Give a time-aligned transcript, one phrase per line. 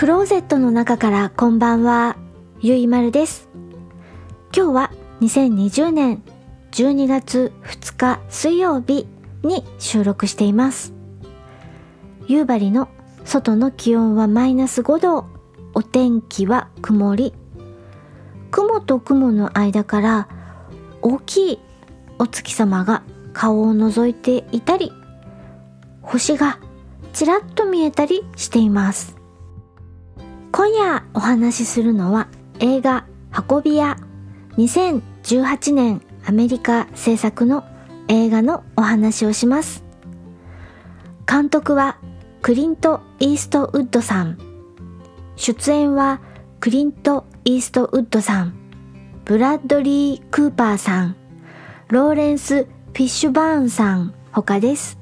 [0.00, 2.16] クローゼットの中からこんばんは、
[2.62, 3.50] ゆいまるです。
[4.56, 6.22] 今日は2020年
[6.70, 9.06] 12月2日水曜日
[9.42, 10.94] に収録しています。
[12.26, 12.88] 夕張の
[13.26, 15.26] 外の気温はマイナス5度、
[15.74, 17.34] お天気は曇り。
[18.50, 20.28] 雲と雲の間から
[21.02, 21.58] 大きい
[22.18, 23.02] お月様が
[23.34, 24.92] 顔を覗いていたり、
[26.00, 26.58] 星が
[27.12, 29.19] ちらっと見えたりしています。
[30.52, 33.06] 今夜お話しするのは映画
[33.48, 33.96] 運び屋
[34.56, 37.64] 2018年アメリカ制作の
[38.08, 39.84] 映画のお話をします。
[41.26, 41.98] 監督は
[42.42, 44.38] クリント・イーストウッドさん。
[45.36, 46.20] 出演は
[46.58, 48.54] クリント・イーストウッドさん、
[49.24, 51.16] ブラッドリー・クーパーさん、
[51.88, 54.98] ローレンス・フィッシュバーンさん他です。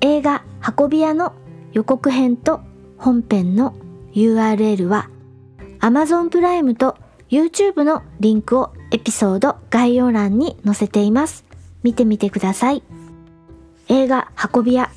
[0.00, 0.44] 映画
[0.76, 1.34] 運び屋の
[1.72, 2.60] 予告編と
[2.98, 3.76] 本編の
[4.14, 5.10] URL は
[5.80, 6.96] Amazon プライムと
[7.30, 11.44] YouTube のリンクをエピソード概要欄に載せています。
[11.82, 12.82] 見てみてください。
[13.88, 14.90] 映画運び屋。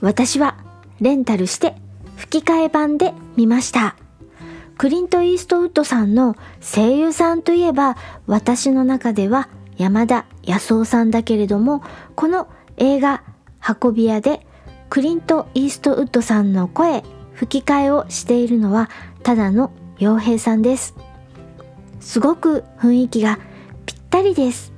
[0.00, 0.56] 私は
[1.00, 1.76] レンタルして
[2.16, 3.96] 吹き替え版で見ました。
[4.76, 11.82] クリント・イーストウッドさんの声優さんといえば私の中では山田康夫さんだけれども
[12.16, 13.22] この映画
[13.82, 14.44] 運び屋で
[14.90, 18.90] クリント・イーストウッドさんの声吹き替えをしているのは
[19.22, 20.94] ただの洋平さんです。
[22.00, 23.38] すごく雰囲気が
[23.86, 24.72] ぴったりです。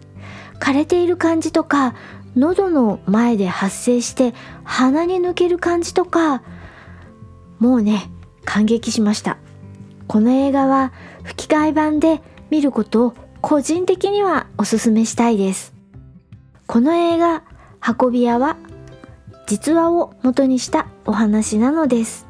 [0.60, 1.94] 枯れている感じとか
[2.36, 6.42] 喉の前で発生して鼻に抜ける感じとか
[7.58, 8.10] もうね
[8.44, 9.38] 感激しました。
[10.06, 10.92] この映画は
[11.24, 15.74] 吹き替え版で見ることを個人的にはおすすめしたいです。
[16.66, 17.42] この映画
[18.00, 18.56] 運び屋は
[19.46, 22.25] 実話を元にしたお話なのです。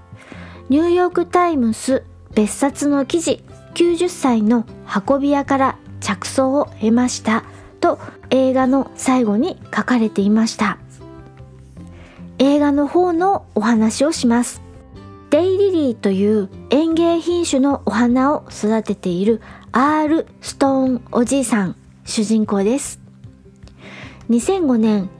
[0.68, 2.02] ニューヨークタイムス
[2.34, 4.66] 別冊の記事90歳の
[5.08, 7.44] 運び屋から着想を得ました
[7.80, 10.78] と映画の最後に書かれていました。
[12.38, 14.60] 映画の方のお話をします。
[15.30, 19.40] デイリリーという園芸品種のお花を育てている
[19.70, 23.00] R・ ストーンおじいさん主人公です。
[24.30, 25.10] 2005年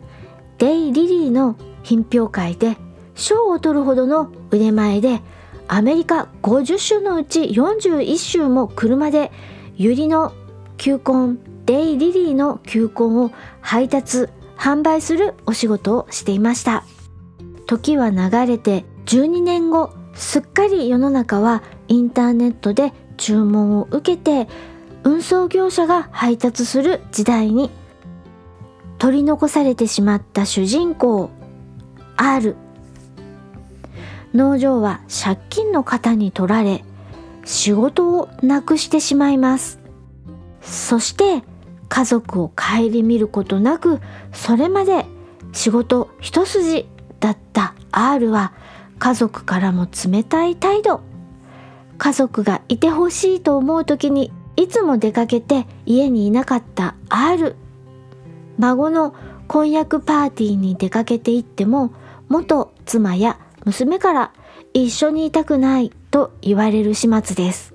[0.59, 2.76] デイリリーの品評会で
[3.15, 5.20] 賞を取るほどの腕前で
[5.69, 9.32] アメリカ50種のうち41種も車で
[9.77, 10.32] ユリの
[10.77, 14.26] 球根デイリリーの球根を配達
[14.56, 16.84] 販売するお仕事をしていました。
[17.66, 24.49] 時は流れて12年後すっかり世の中はインターネットで注文を受けて
[25.05, 27.71] 運送業者が配達する時代に
[28.99, 31.31] 取り残されてしまった主人公
[32.16, 32.56] R
[34.36, 36.84] 農場は借金の方に取られ
[37.44, 39.80] 仕事をなくしてしまいます。
[40.60, 41.42] そして
[41.88, 44.00] 家族を顧みることなく
[44.32, 45.06] それまで
[45.52, 46.86] 仕事一筋
[47.20, 48.52] だった R は
[48.98, 51.00] 家族からも冷たい態度。
[51.98, 57.56] 家族がいてほしいと思う時にいつも出かけて家にいなかった R
[58.58, 59.14] 孫の
[59.48, 61.92] 婚約パーティーに出かけていっても
[62.28, 64.32] 元妻や娘から
[64.75, 67.75] 一緒にいたくないと言われる始末です。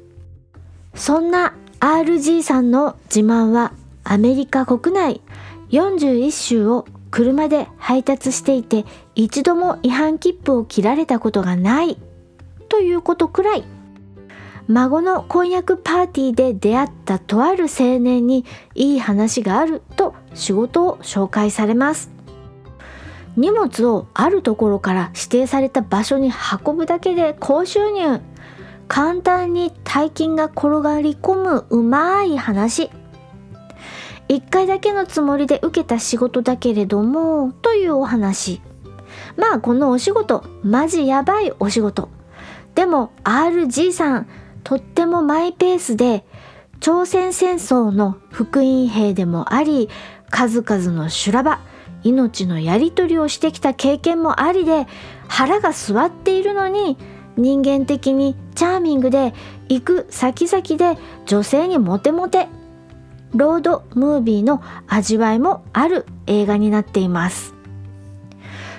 [0.95, 3.73] そんな RG さんの自慢は
[4.05, 5.21] アメリカ国内
[5.71, 8.85] 41州を車で配達していて
[9.15, 11.97] 一度も違反切符を切られたことがない
[12.69, 13.65] ということくらい
[14.69, 22.20] 孫の婚約パーティーで出会ったとある青年にいい話があると仕事を紹介されます。
[23.41, 26.31] 荷物をあるところから指定された場所に
[26.63, 28.21] 運ぶだけで高収入
[28.87, 32.91] 簡単に大金が転がり込むうまい話。
[34.27, 38.61] 一回だけのつもりで受けた仕事だけれどもというお話。
[39.37, 42.09] まあこのお仕事マジやばいお仕事。
[42.75, 44.27] でも RG さん
[44.63, 46.25] とってもマイペースで
[46.79, 49.89] 朝鮮戦争の福音兵でもあり
[50.29, 51.70] 数々の修羅場。
[52.03, 54.87] 命のやり取りをしてきた経験もありで
[55.27, 56.97] 腹が据わっているのに
[57.37, 59.33] 人間的にチャーミングで
[59.69, 62.47] 行く先々で女性にモテモテ
[63.33, 67.53] ロードムービーの味わいもある映画になっています。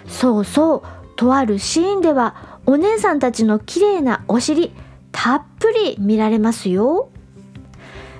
[0.06, 0.82] そうそう
[1.16, 4.72] とあるシーンではお姉さんたちの綺麗なお尻
[5.10, 7.08] たっぷり見られますよ。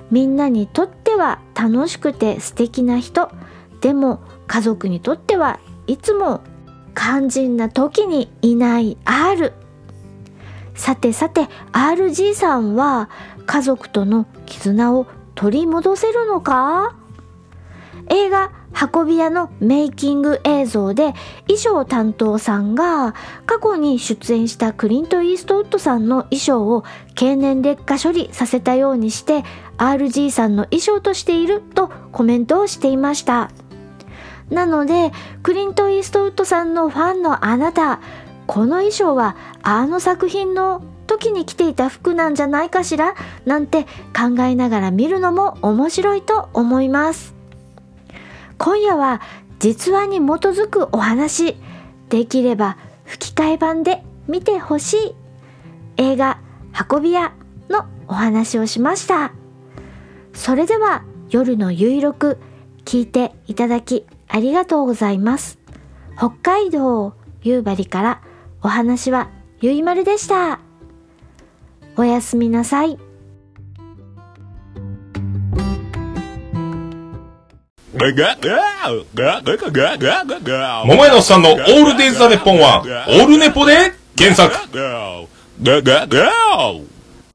[0.09, 3.31] みんなにとっては楽しくて素敵な人。
[3.81, 6.41] でも家族にとってはいつも
[6.95, 9.53] 肝心な時にいない R
[10.75, 13.09] さてさて RG さんは
[13.45, 16.95] 家族との絆を取り戻せるのか？
[18.09, 18.51] 映画
[18.93, 21.13] 運び屋のメイキング映像で
[21.47, 23.13] 衣装担当さんが
[23.45, 29.43] 過去に出演したクリント・イーストウッドさんの衣装を経年劣化処理させたようにして
[29.77, 33.51] RG さんの衣装としているとコメントをしていました。
[34.49, 35.11] なので
[35.41, 37.99] クリント・イーストウッドさんのファンのあなた
[38.47, 43.83] この衣装はあの作品の時に着ていた服なんじゃないかしらなんて
[44.15, 47.33] 考えながら見るのも面白いと思います。
[48.57, 49.21] 今夜は
[49.59, 51.57] 実話に基づくお話
[52.09, 55.15] できれば吹き替え版で見てほしい。
[55.97, 56.39] 映画
[56.89, 57.33] 運び屋
[57.69, 59.33] のお話をしました。
[60.33, 62.37] それでは夜のゆいろく
[62.85, 65.59] 聞いていただきありがとうございます。
[66.17, 68.21] 北海道夕張から
[68.61, 69.29] お話は
[69.61, 70.59] ゆいまるでした。
[71.95, 72.97] おやすみなさい。
[80.85, 84.51] 桃屋のおっさんのオールデイズ・ザ・ネッポンは、オールネポで検索。